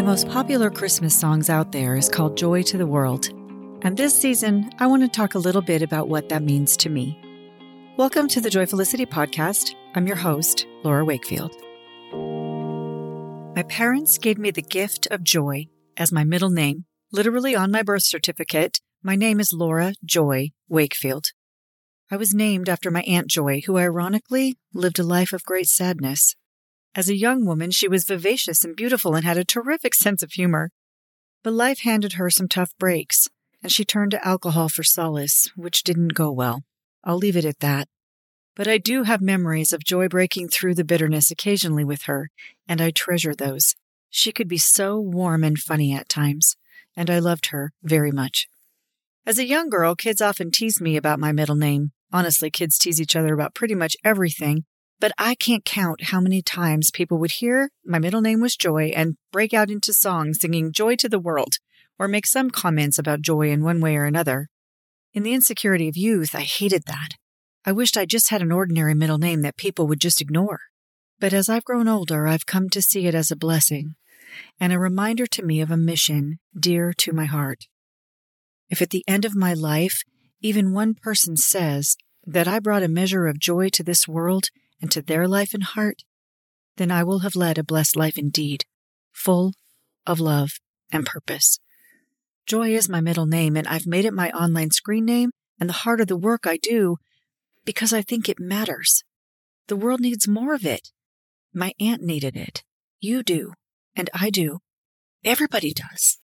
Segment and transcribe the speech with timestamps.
[0.00, 3.28] the most popular Christmas songs out there is called Joy to the World.
[3.82, 6.88] And this season, I want to talk a little bit about what that means to
[6.88, 7.20] me.
[7.98, 9.74] Welcome to the Joyfulicity podcast.
[9.94, 11.54] I'm your host, Laura Wakefield.
[13.54, 15.66] My parents gave me the gift of joy
[15.98, 16.86] as my middle name.
[17.12, 21.26] Literally on my birth certificate, my name is Laura Joy Wakefield.
[22.10, 26.36] I was named after my Aunt Joy, who ironically lived a life of great sadness.
[26.94, 30.32] As a young woman, she was vivacious and beautiful and had a terrific sense of
[30.32, 30.70] humor.
[31.42, 33.28] But life handed her some tough breaks,
[33.62, 36.62] and she turned to alcohol for solace, which didn't go well.
[37.04, 37.88] I'll leave it at that.
[38.56, 42.30] But I do have memories of joy breaking through the bitterness occasionally with her,
[42.66, 43.76] and I treasure those.
[44.10, 46.56] She could be so warm and funny at times,
[46.96, 48.48] and I loved her very much.
[49.24, 51.92] As a young girl, kids often teased me about my middle name.
[52.12, 54.64] Honestly, kids tease each other about pretty much everything,
[55.00, 58.92] but I can't count how many times people would hear my middle name was Joy
[58.94, 61.54] and break out into songs singing Joy to the World
[61.98, 64.48] or make some comments about joy in one way or another.
[65.12, 67.10] In the insecurity of youth, I hated that.
[67.64, 70.60] I wished I just had an ordinary middle name that people would just ignore.
[71.18, 73.96] But as I've grown older, I've come to see it as a blessing
[74.58, 77.66] and a reminder to me of a mission dear to my heart.
[78.70, 80.02] If at the end of my life,
[80.40, 81.96] even one person says
[82.26, 84.48] that I brought a measure of joy to this world
[84.80, 86.04] and to their life and heart,
[86.76, 88.64] then I will have led a blessed life indeed,
[89.12, 89.54] full
[90.06, 90.52] of love
[90.92, 91.58] and purpose.
[92.46, 95.74] Joy is my middle name, and I've made it my online screen name and the
[95.74, 96.96] heart of the work I do
[97.64, 99.04] because I think it matters.
[99.68, 100.90] The world needs more of it.
[101.52, 102.64] My aunt needed it.
[103.00, 103.52] You do.
[103.94, 104.58] And I do.
[105.24, 106.18] Everybody does.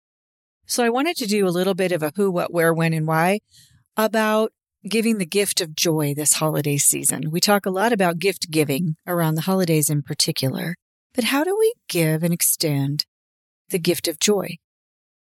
[0.65, 3.05] So I wanted to do a little bit of a who, what, where, when, and
[3.05, 3.39] why
[3.97, 4.51] about
[4.87, 7.31] giving the gift of joy this holiday season.
[7.31, 10.75] We talk a lot about gift giving around the holidays in particular,
[11.13, 13.05] but how do we give and extend
[13.69, 14.57] the gift of joy?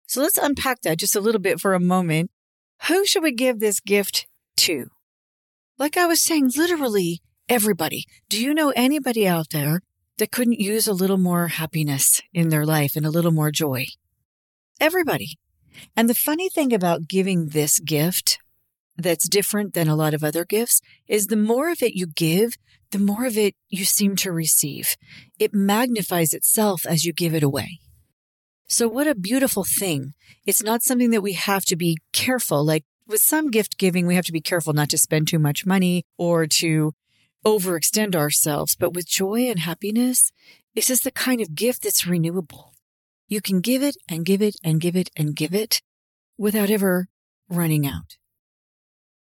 [0.07, 2.29] So let's unpack that just a little bit for a moment.
[2.87, 4.87] Who should we give this gift to?
[5.79, 8.05] Like I was saying, literally everybody.
[8.29, 9.81] Do you know anybody out there
[10.17, 13.85] that couldn't use a little more happiness in their life and a little more joy?
[14.79, 15.37] Everybody.
[15.95, 18.37] And the funny thing about giving this gift
[18.97, 22.55] that's different than a lot of other gifts is the more of it you give,
[22.91, 24.95] the more of it you seem to receive.
[25.39, 27.79] It magnifies itself as you give it away.
[28.67, 30.13] So what a beautiful thing.
[30.45, 32.63] It's not something that we have to be careful.
[32.65, 35.65] Like with some gift giving, we have to be careful not to spend too much
[35.65, 36.93] money or to
[37.45, 38.75] overextend ourselves.
[38.75, 40.31] But with joy and happiness,
[40.73, 42.73] this is the kind of gift that's renewable.
[43.27, 45.81] You can give it and give it and give it and give it
[46.37, 47.07] without ever
[47.49, 48.17] running out.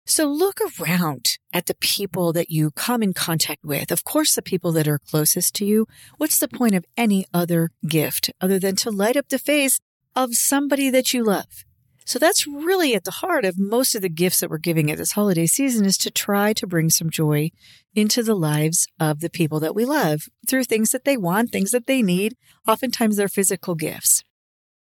[0.06, 3.90] So look around at the people that you come in contact with.
[3.90, 5.88] Of course, the people that are closest to you.
[6.18, 9.80] What's the point of any other gift other than to light up the face
[10.14, 11.64] of somebody that you love?
[12.06, 14.98] So that's really at the heart of most of the gifts that we're giving at
[14.98, 17.52] this holiday season is to try to bring some joy
[17.96, 21.72] into the lives of the people that we love through things that they want, things
[21.72, 22.36] that they need.
[22.68, 24.22] Oftentimes they're physical gifts.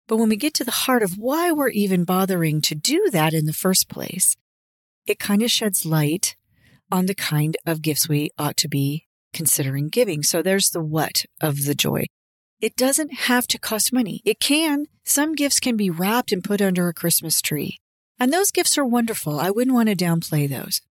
[0.07, 3.33] But when we get to the heart of why we're even bothering to do that
[3.33, 4.35] in the first place,
[5.09, 6.35] it kind of sheds light
[6.91, 10.23] on the kind of gifts we ought to be considering giving.
[10.23, 12.05] So there's the what of the joy.
[12.59, 14.21] It doesn't have to cost money.
[14.25, 14.85] It can.
[15.05, 17.77] Some gifts can be wrapped and put under a Christmas tree.
[18.19, 19.39] And those gifts are wonderful.
[19.39, 20.81] I wouldn't want to downplay those.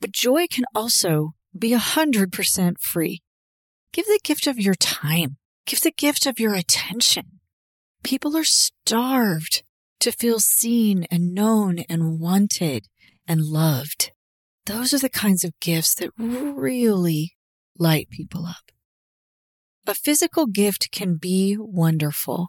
[0.00, 3.20] But joy can also be a hundred percent free.
[3.92, 5.36] Give the gift of your time.
[5.66, 7.40] Give the gift of your attention.
[8.02, 9.62] People are starved
[10.00, 12.86] to feel seen and known and wanted
[13.28, 14.10] and loved.
[14.66, 17.36] Those are the kinds of gifts that really
[17.78, 18.72] light people up.
[19.86, 22.48] A physical gift can be wonderful,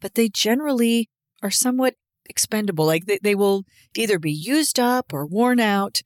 [0.00, 1.08] but they generally
[1.42, 1.94] are somewhat
[2.28, 2.86] expendable.
[2.86, 3.64] Like they, they will
[3.96, 6.00] either be used up or worn out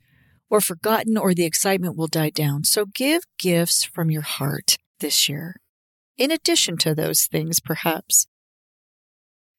[0.51, 2.65] or forgotten or the excitement will die down.
[2.65, 5.57] So give gifts from your heart this year.
[6.17, 8.27] In addition to those things, perhaps.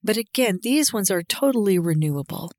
[0.03, 2.51] But again, these ones are totally renewable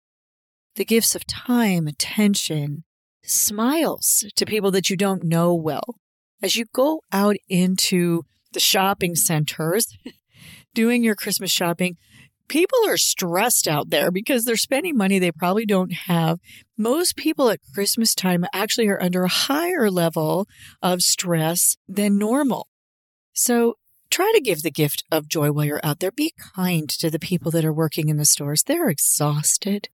[0.76, 2.84] the gifts of time, attention,
[3.22, 5.96] smiles to people that you don't know well.
[6.42, 8.22] As you go out into
[8.52, 9.96] the shopping centers
[10.74, 11.96] doing your Christmas shopping,
[12.48, 16.38] people are stressed out there because they're spending money they probably don't have.
[16.76, 20.48] Most people at Christmas time actually are under a higher level
[20.82, 22.66] of stress than normal.
[23.32, 23.74] So
[24.10, 26.10] try to give the gift of joy while you're out there.
[26.10, 28.64] Be kind to the people that are working in the stores.
[28.64, 29.88] They're exhausted.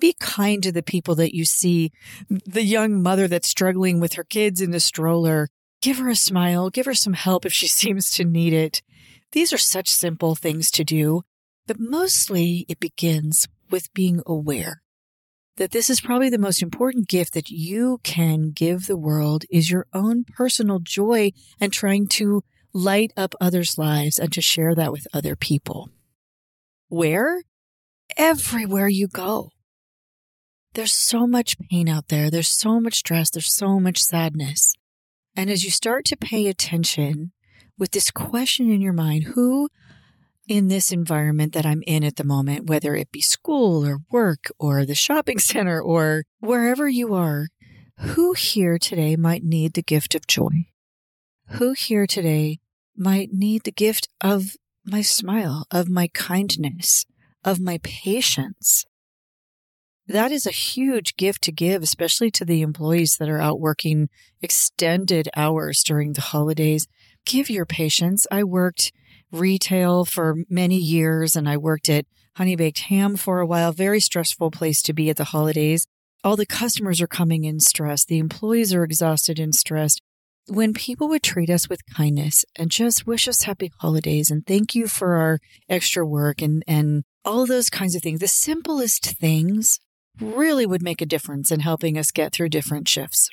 [0.00, 1.92] Be kind to the people that you see.
[2.28, 5.48] The young mother that's struggling with her kids in the stroller.
[5.82, 6.70] Give her a smile.
[6.70, 8.82] Give her some help if she seems to need it.
[9.32, 11.22] These are such simple things to do,
[11.66, 14.82] but mostly it begins with being aware
[15.58, 19.70] that this is probably the most important gift that you can give the world is
[19.70, 22.42] your own personal joy and trying to
[22.72, 25.90] light up others' lives and to share that with other people.
[26.88, 27.42] Where?
[28.16, 29.50] Everywhere you go.
[30.74, 32.30] There's so much pain out there.
[32.30, 33.30] There's so much stress.
[33.30, 34.74] There's so much sadness.
[35.34, 37.32] And as you start to pay attention
[37.78, 39.68] with this question in your mind, who
[40.48, 44.50] in this environment that I'm in at the moment, whether it be school or work
[44.58, 47.48] or the shopping center or wherever you are,
[47.98, 50.66] who here today might need the gift of joy?
[51.52, 52.58] Who here today
[52.96, 57.04] might need the gift of my smile, of my kindness,
[57.44, 58.84] of my patience?
[60.08, 64.08] That is a huge gift to give, especially to the employees that are out working
[64.40, 66.88] extended hours during the holidays.
[67.26, 68.26] Give your patience.
[68.30, 68.90] I worked
[69.30, 72.06] retail for many years and I worked at
[72.36, 73.70] Honey Baked Ham for a while.
[73.70, 75.86] Very stressful place to be at the holidays.
[76.24, 78.08] All the customers are coming in stressed.
[78.08, 80.00] The employees are exhausted and stressed.
[80.46, 84.74] When people would treat us with kindness and just wish us happy holidays and thank
[84.74, 85.38] you for our
[85.68, 89.78] extra work and, and all those kinds of things, the simplest things
[90.20, 93.30] really would make a difference in helping us get through different shifts.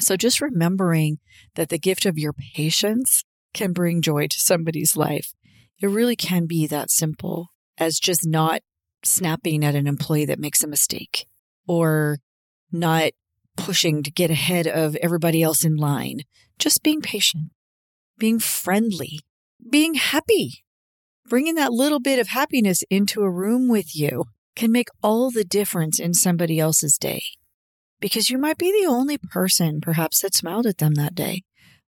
[0.00, 1.18] So just remembering
[1.54, 3.24] that the gift of your patience
[3.54, 5.32] can bring joy to somebody's life.
[5.80, 7.48] It really can be that simple
[7.78, 8.60] as just not
[9.04, 11.26] snapping at an employee that makes a mistake
[11.66, 12.18] or
[12.70, 13.12] not
[13.56, 16.20] pushing to get ahead of everybody else in line.
[16.58, 17.50] Just being patient,
[18.18, 19.20] being friendly,
[19.70, 20.64] being happy.
[21.28, 24.24] Bringing that little bit of happiness into a room with you
[24.58, 27.22] can make all the difference in somebody else's day
[28.00, 31.42] because you might be the only person perhaps that smiled at them that day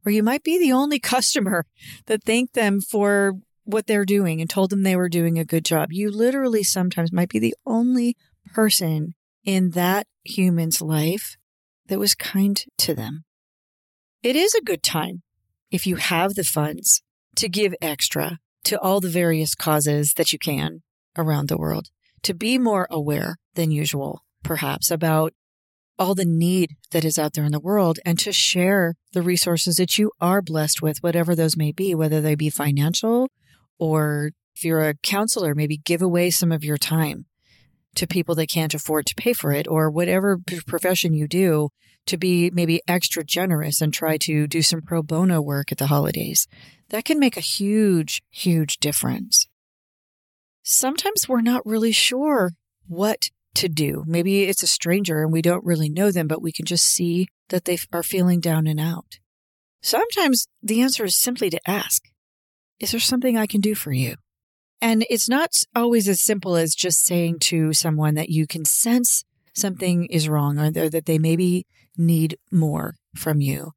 [0.05, 1.67] or you might be the only customer
[2.07, 3.35] that thanked them for
[3.65, 5.93] what they're doing and told them they were doing a good job.
[5.93, 8.17] You literally sometimes might be the only
[8.53, 9.15] person
[9.45, 11.37] in that human's life
[11.87, 13.25] that was kind to them.
[14.23, 15.23] It is a good time
[15.71, 17.03] if you have the funds
[17.37, 20.83] to give extra to all the various causes that you can
[21.17, 21.89] around the world,
[22.23, 25.33] to be more aware than usual, perhaps, about
[25.99, 29.77] all the need that is out there in the world and to share the resources
[29.77, 33.29] that you are blessed with, whatever those may be, whether they be financial
[33.79, 37.27] or if you're a counselor, maybe give away some of your time
[37.95, 41.69] to people that can't afford to pay for it or whatever profession you do
[42.07, 45.87] to be maybe extra generous and try to do some pro bono work at the
[45.87, 46.47] holidays.
[46.89, 49.47] That can make a huge, huge difference.
[50.71, 52.53] Sometimes we're not really sure
[52.87, 54.05] what to do.
[54.07, 57.27] Maybe it's a stranger and we don't really know them, but we can just see
[57.49, 59.19] that they are feeling down and out.
[59.83, 62.05] Sometimes the answer is simply to ask,
[62.79, 64.15] is there something I can do for you?
[64.81, 69.25] And it's not always as simple as just saying to someone that you can sense
[69.53, 73.73] something is wrong or that they maybe need more from you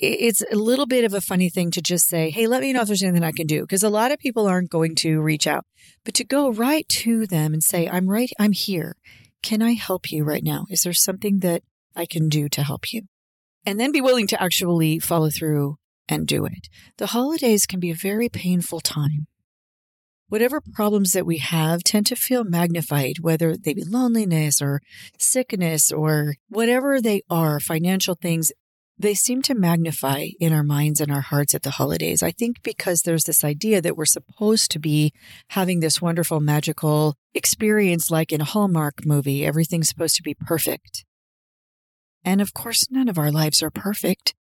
[0.00, 2.82] it's a little bit of a funny thing to just say, Hey, let me know
[2.82, 3.62] if there's anything I can do.
[3.62, 5.64] Because a lot of people aren't going to reach out,
[6.04, 8.96] but to go right to them and say, I'm right, I'm here.
[9.42, 10.66] Can I help you right now?
[10.70, 11.62] Is there something that
[11.94, 13.02] I can do to help you?
[13.66, 15.76] And then be willing to actually follow through
[16.08, 16.68] and do it.
[16.98, 19.26] The holidays can be a very painful time.
[20.28, 24.80] Whatever problems that we have tend to feel magnified, whether they be loneliness or
[25.18, 28.52] sickness or whatever they are, financial things,
[29.00, 32.22] they seem to magnify in our minds and our hearts at the holidays.
[32.22, 35.14] I think because there's this idea that we're supposed to be
[35.48, 39.46] having this wonderful, magical experience like in a Hallmark movie.
[39.46, 41.06] Everything's supposed to be perfect.
[42.24, 44.34] And of course, none of our lives are perfect.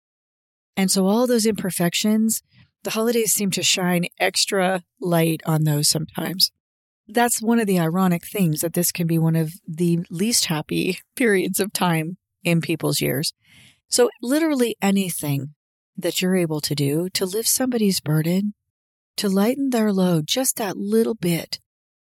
[0.75, 2.43] And so all those imperfections,
[2.83, 6.51] the holidays seem to shine extra light on those sometimes.
[7.07, 10.99] That's one of the ironic things that this can be one of the least happy
[11.15, 13.35] periods of time in people's years.
[13.89, 15.55] So, literally anything
[15.97, 18.55] that you're able to do to lift somebody's burden,
[19.17, 21.61] to lighten their load just that little bit.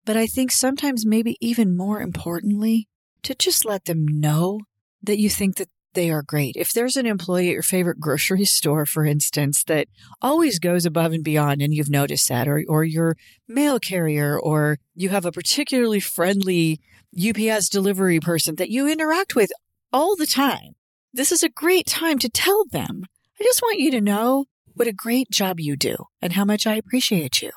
[0.05, 2.87] But I think sometimes, maybe even more importantly,
[3.23, 4.61] to just let them know
[5.03, 6.55] that you think that they are great.
[6.55, 9.87] If there's an employee at your favorite grocery store, for instance, that
[10.21, 14.77] always goes above and beyond, and you've noticed that, or, or your mail carrier, or
[14.95, 16.79] you have a particularly friendly
[17.17, 19.51] UPS delivery person that you interact with
[19.91, 20.75] all the time,
[21.17, 23.03] this is a great time to tell them.
[23.39, 24.45] I just want you to know
[24.75, 27.49] what a great job you do and how much I appreciate you.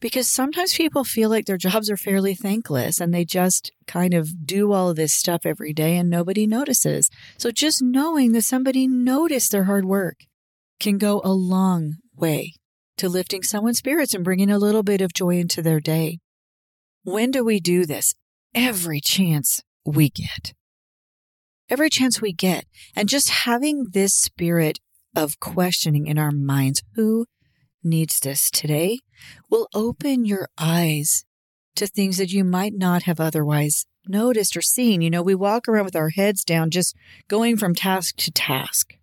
[0.00, 4.46] Because sometimes people feel like their jobs are fairly thankless and they just kind of
[4.46, 7.10] do all of this stuff every day and nobody notices.
[7.38, 10.20] So just knowing that somebody noticed their hard work
[10.80, 12.54] can go a long way
[12.96, 16.20] to lifting someone's spirits and bringing a little bit of joy into their day.
[17.02, 18.14] When do we do this?
[18.54, 20.54] Every chance we get.
[21.70, 22.66] Every chance we get.
[22.94, 24.78] And just having this spirit
[25.16, 27.26] of questioning in our minds, who
[27.82, 29.00] needs this today,
[29.50, 31.24] will open your eyes
[31.76, 35.00] to things that you might not have otherwise noticed or seen.
[35.00, 36.94] You know, we walk around with our heads down, just
[37.28, 38.94] going from task to task.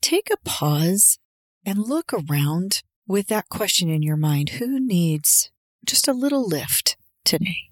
[0.00, 1.18] Take a pause
[1.64, 4.50] and look around with that question in your mind.
[4.50, 5.50] Who needs
[5.84, 7.70] just a little lift today?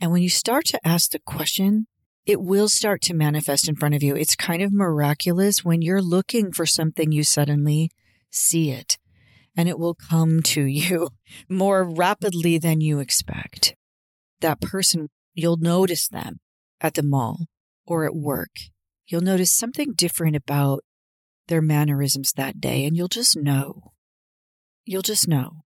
[0.00, 1.86] And when you start to ask the question,
[2.26, 4.16] it will start to manifest in front of you.
[4.16, 7.90] It's kind of miraculous when you're looking for something, you suddenly
[8.30, 8.98] see it
[9.56, 11.08] and it will come to you
[11.48, 13.74] more rapidly than you expect.
[14.40, 16.40] That person, you'll notice them
[16.80, 17.46] at the mall
[17.86, 18.50] or at work.
[19.06, 20.82] You'll notice something different about
[21.48, 23.92] their mannerisms that day, and you'll just know.
[24.84, 25.64] You'll just know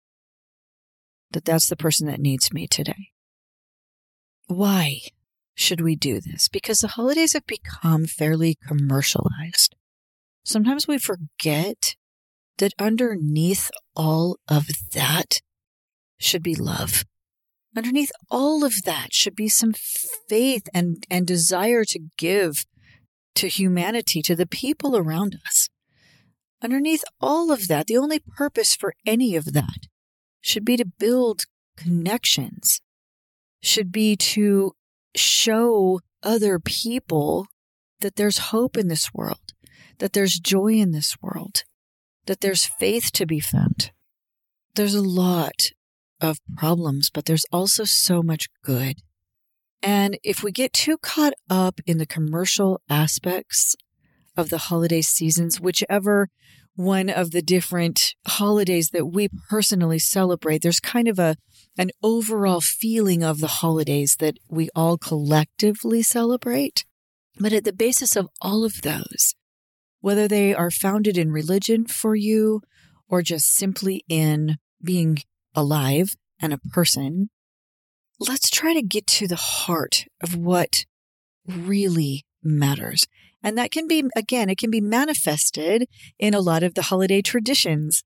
[1.32, 3.10] that that's the person that needs me today.
[4.46, 5.00] Why
[5.54, 6.48] should we do this?
[6.48, 9.74] Because the holidays have become fairly commercialized.
[10.44, 11.94] Sometimes we forget
[12.58, 15.40] that underneath all of that
[16.18, 17.04] should be love.
[17.76, 19.74] Underneath all of that should be some
[20.28, 22.66] faith and, and desire to give
[23.34, 25.68] to humanity, to the people around us.
[26.62, 29.88] Underneath all of that, the only purpose for any of that
[30.40, 31.44] should be to build
[31.76, 32.80] connections,
[33.60, 34.72] should be to
[35.14, 37.46] show other people
[38.00, 39.52] that there's hope in this world,
[39.98, 41.64] that there's joy in this world,
[42.26, 43.92] that there's faith to be found.
[44.74, 45.70] There's a lot
[46.20, 48.96] of problems, but there's also so much good.
[49.82, 53.76] And if we get too caught up in the commercial aspects
[54.36, 56.30] of the holiday seasons, whichever
[56.74, 61.36] one of the different holidays that we personally celebrate, there's kind of a
[61.76, 66.84] an overall feeling of the holidays that we all collectively celebrate.
[67.38, 69.34] But at the basis of all of those
[70.04, 72.60] whether they are founded in religion for you
[73.08, 75.16] or just simply in being
[75.54, 77.30] alive and a person,
[78.20, 80.84] let's try to get to the heart of what
[81.48, 83.06] really matters.
[83.44, 85.86] And that can be, again, it can be manifested
[86.18, 88.02] in a lot of the holiday traditions.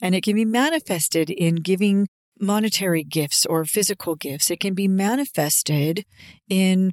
[0.00, 2.06] And it can be manifested in giving
[2.40, 4.52] monetary gifts or physical gifts.
[4.52, 6.04] It can be manifested
[6.48, 6.92] in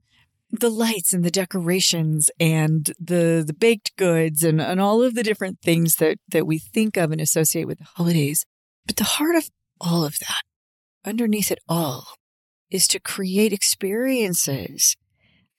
[0.50, 5.24] the lights and the decorations and the the baked goods and, and all of the
[5.24, 8.46] different things that, that we think of and associate with the holidays.
[8.88, 9.50] But the heart of
[9.80, 10.42] all of that,
[11.04, 12.08] underneath it all,
[12.72, 14.96] is to create experiences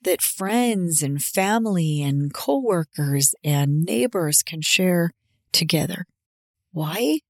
[0.07, 5.11] that friends and family and coworkers and neighbors can share
[5.53, 6.07] together.
[6.73, 7.21] Why?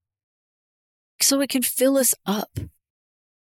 [1.19, 2.59] So it can fill us up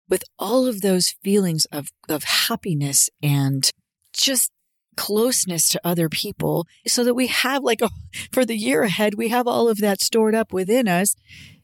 [0.10, 3.72] with all of those feelings of, of happiness and
[4.14, 4.52] just
[4.98, 7.90] closeness to other people so that we have like a,
[8.34, 11.16] for the year ahead, we have all of that stored up within us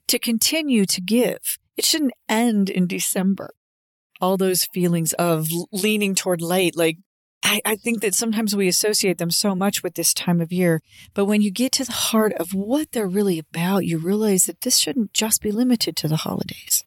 [0.08, 1.60] to continue to give.
[1.76, 3.54] It shouldn't end in December.
[4.22, 6.98] All those feelings of leaning toward light, like
[7.48, 10.82] I, I, think that sometimes we associate them so much with this time of year.
[11.14, 14.62] But when you get to the heart of what they're really about, you realize that
[14.62, 16.84] this shouldn't just be limited to the holidays.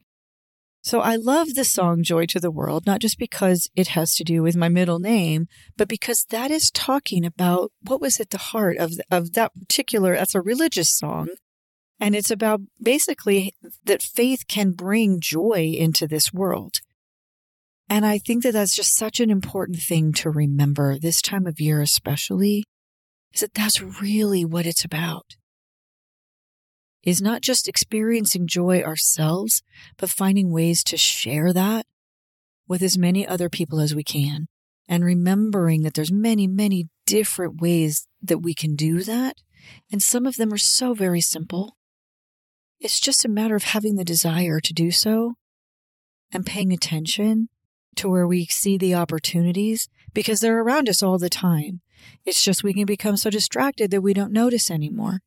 [0.82, 4.24] So I love the song Joy to the World, not just because it has to
[4.24, 5.46] do with my middle name,
[5.78, 10.14] but because that is talking about what was at the heart of, of that particular,
[10.14, 11.28] that's a religious song.
[11.98, 16.80] And it's about basically that faith can bring joy into this world.
[17.90, 21.60] And I think that that's just such an important thing to remember this time of
[21.60, 22.64] year, especially,
[23.34, 25.36] is that that's really what it's about
[27.02, 29.62] is not just experiencing joy ourselves,
[29.96, 31.86] but finding ways to share that
[32.68, 34.46] with as many other people as we can.
[34.88, 39.36] And remembering that there's many, many different ways that we can do that.
[39.90, 41.76] And some of them are so very simple.
[42.80, 45.34] It's just a matter of having the desire to do so
[46.32, 47.48] and paying attention
[48.00, 51.80] to where we see the opportunities because they're around us all the time.
[52.24, 55.20] It's just we can become so distracted that we don't notice anymore.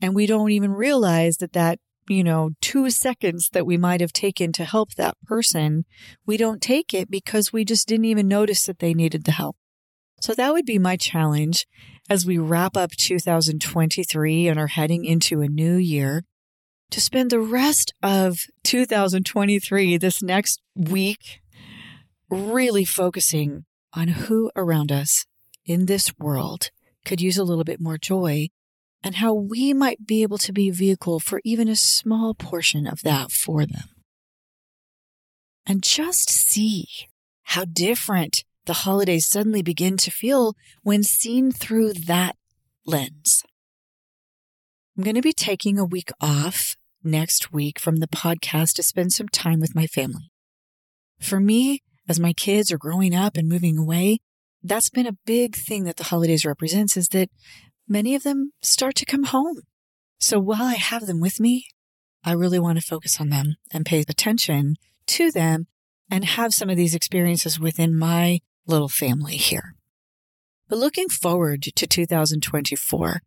[0.00, 1.78] And we don't even realize that that,
[2.08, 5.84] you know, two seconds that we might have taken to help that person,
[6.26, 9.56] we don't take it because we just didn't even notice that they needed the help.
[10.20, 11.66] So that would be my challenge
[12.08, 16.24] as we wrap up 2023 and are heading into a new year
[16.90, 21.40] to spend the rest of 2023, this next week,
[22.34, 25.24] really focusing on who around us
[25.64, 26.70] in this world
[27.04, 28.48] could use a little bit more joy
[29.02, 32.86] and how we might be able to be a vehicle for even a small portion
[32.86, 33.88] of that for them.
[35.66, 36.86] And just see
[37.44, 42.36] how different the holidays suddenly begin to feel when seen through that
[42.86, 43.42] lens.
[44.96, 49.12] I'm going to be taking a week off next week from the podcast to spend
[49.12, 50.30] some time with my family.
[51.20, 54.18] For me, as my kids are growing up and moving away,
[54.62, 57.30] that's been a big thing that the holidays represents is that
[57.88, 59.60] many of them start to come home.
[60.18, 61.66] So while I have them with me,
[62.24, 64.76] I really want to focus on them and pay attention
[65.08, 65.66] to them
[66.10, 69.74] and have some of these experiences within my little family here.
[70.68, 73.20] But looking forward to 2024,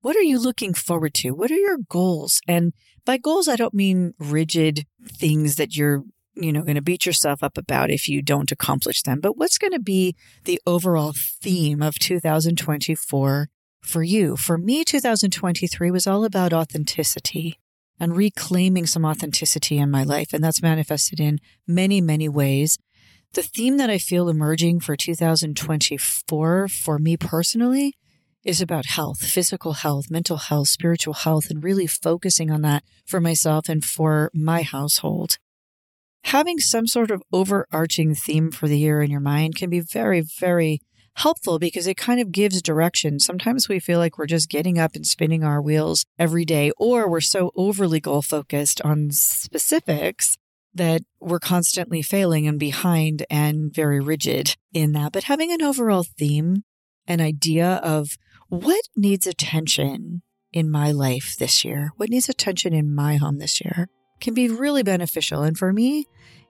[0.00, 1.30] what are you looking forward to?
[1.30, 2.40] What are your goals?
[2.46, 2.74] And
[3.06, 6.02] by goals, I don't mean rigid things that you're,
[6.34, 9.58] you know, going to beat yourself up about if you don't accomplish them, but what's
[9.58, 13.48] going to be the overall theme of 2024
[13.82, 14.36] for you?
[14.36, 17.58] For me, 2023 was all about authenticity
[18.00, 20.32] and reclaiming some authenticity in my life.
[20.32, 22.78] And that's manifested in many, many ways.
[23.34, 27.94] The theme that I feel emerging for 2024 for me personally
[28.44, 33.20] is about health, physical health, mental health, spiritual health, and really focusing on that for
[33.20, 35.38] myself and for my household.
[36.24, 40.20] Having some sort of overarching theme for the year in your mind can be very,
[40.20, 40.80] very
[41.16, 43.20] helpful because it kind of gives direction.
[43.20, 47.08] Sometimes we feel like we're just getting up and spinning our wheels every day, or
[47.08, 50.36] we're so overly goal focused on specifics
[50.74, 55.12] that we're constantly failing and behind and very rigid in that.
[55.12, 56.64] But having an overall theme,
[57.06, 58.16] an idea of
[58.48, 63.60] what needs attention in my life this year, what needs attention in my home this
[63.60, 63.88] year,
[64.20, 65.42] can be really beneficial.
[65.42, 66.06] And for me,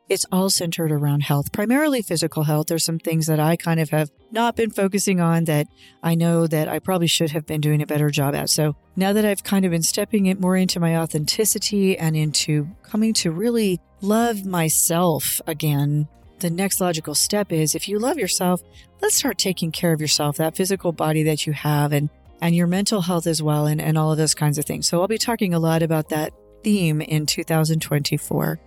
[0.09, 2.67] it's all centered around health, primarily physical health.
[2.67, 5.67] There's some things that I kind of have not been focusing on that
[6.03, 8.51] I know that I probably should have been doing a better job at.
[8.51, 12.69] So now that I've kind of been stepping it more into my authenticity and into
[12.83, 16.07] coming to really love myself again,
[16.41, 18.61] the next logical step is if you love yourself,
[19.01, 22.11] let's start taking care of yourself, that physical body that you have and
[22.43, 24.87] and your mental health as well and, and all of those kinds of things.
[24.87, 26.35] So I'll be talking a lot about that
[26.65, 28.59] theme in 2024.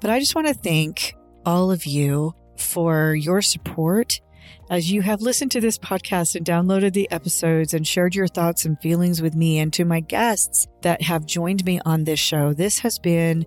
[0.00, 1.14] But I just want to thank
[1.46, 4.20] all of you for your support
[4.70, 8.64] as you have listened to this podcast and downloaded the episodes and shared your thoughts
[8.64, 12.52] and feelings with me and to my guests that have joined me on this show.
[12.52, 13.44] This has been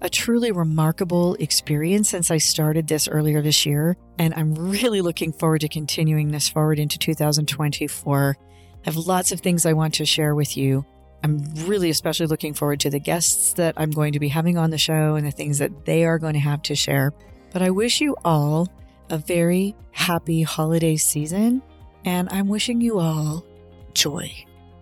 [0.00, 3.96] a truly remarkable experience since I started this earlier this year.
[4.18, 8.36] And I'm really looking forward to continuing this forward into 2024.
[8.38, 8.44] I
[8.84, 10.86] have lots of things I want to share with you.
[11.22, 14.70] I'm really especially looking forward to the guests that I'm going to be having on
[14.70, 17.12] the show and the things that they are going to have to share.
[17.52, 18.68] But I wish you all
[19.10, 21.62] a very happy holiday season,
[22.04, 23.44] and I'm wishing you all
[23.92, 24.32] joy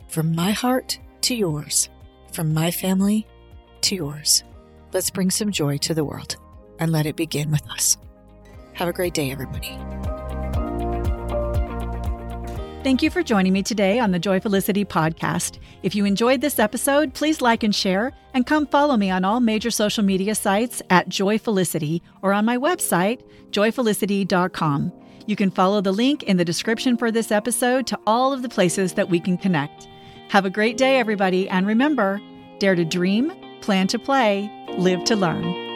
[0.09, 1.89] from my heart to yours,
[2.33, 3.27] from my family
[3.83, 4.45] to yours.
[4.93, 6.37] Let's bring some joy to the world
[6.79, 7.97] and let it begin with us.
[8.75, 9.77] Have a great day, everybody.
[12.85, 15.59] Thank you for joining me today on the Joyfulicity podcast.
[15.83, 19.41] If you enjoyed this episode, please like and share, and come follow me on all
[19.41, 24.93] major social media sites at Joyfulicity or on my website, joyfulicity.com.
[25.27, 28.49] You can follow the link in the description for this episode to all of the
[28.49, 29.89] places that we can connect.
[30.29, 32.21] Have a great day, everybody, and remember
[32.61, 35.68] dare to dream, plan to play, live to learn.